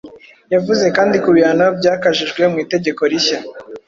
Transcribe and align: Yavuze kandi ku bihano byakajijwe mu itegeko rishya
Yavuze 0.53 0.85
kandi 0.97 1.15
ku 1.23 1.29
bihano 1.35 1.65
byakajijwe 1.79 2.41
mu 2.51 2.57
itegeko 2.63 3.01
rishya 3.11 3.39